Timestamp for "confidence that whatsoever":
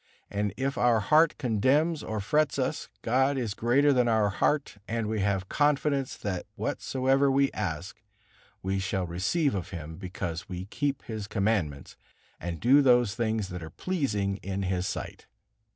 5.47-7.29